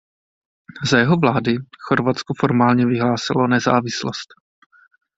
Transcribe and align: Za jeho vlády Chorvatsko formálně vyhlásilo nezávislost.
Za 0.89 0.97
jeho 0.99 1.17
vlády 1.17 1.55
Chorvatsko 1.79 2.33
formálně 2.39 2.85
vyhlásilo 2.85 3.47
nezávislost. 3.47 4.27